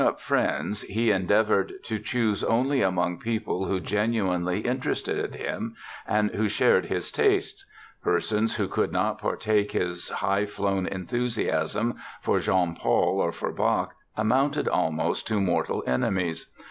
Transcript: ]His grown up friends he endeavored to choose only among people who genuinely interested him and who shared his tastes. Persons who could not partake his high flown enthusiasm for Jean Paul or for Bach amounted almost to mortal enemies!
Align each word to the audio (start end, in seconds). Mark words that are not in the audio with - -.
]His 0.01 0.07
grown 0.07 0.13
up 0.13 0.19
friends 0.19 0.81
he 0.81 1.11
endeavored 1.11 1.73
to 1.83 1.99
choose 1.99 2.43
only 2.43 2.81
among 2.81 3.19
people 3.19 3.65
who 3.67 3.79
genuinely 3.79 4.61
interested 4.61 5.35
him 5.35 5.75
and 6.07 6.31
who 6.31 6.49
shared 6.49 6.85
his 6.87 7.11
tastes. 7.11 7.67
Persons 8.03 8.55
who 8.55 8.67
could 8.67 8.91
not 8.91 9.19
partake 9.19 9.73
his 9.73 10.09
high 10.09 10.47
flown 10.47 10.87
enthusiasm 10.87 11.97
for 12.19 12.39
Jean 12.39 12.73
Paul 12.73 13.21
or 13.21 13.31
for 13.31 13.51
Bach 13.51 13.93
amounted 14.17 14.67
almost 14.67 15.27
to 15.27 15.39
mortal 15.39 15.83
enemies! 15.85 16.47